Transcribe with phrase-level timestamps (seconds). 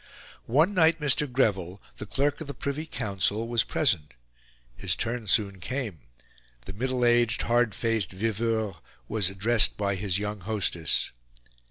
[0.47, 1.31] One night Mr.
[1.31, 4.15] Greville, the Clerk of the Privy Council, was present;
[4.75, 5.99] his turn soon came;
[6.65, 8.77] the middle aged, hard faced viveur
[9.07, 11.11] was addressed by his young hostess.